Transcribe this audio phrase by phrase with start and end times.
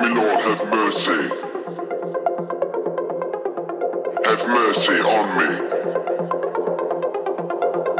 [0.00, 1.28] me, Lord, have mercy.
[4.24, 5.50] Have mercy on me.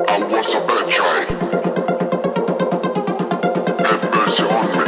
[0.09, 1.29] I was a bad child.
[3.87, 4.86] Have mercy on me.